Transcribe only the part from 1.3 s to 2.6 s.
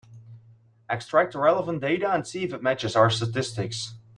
the relevant data and see if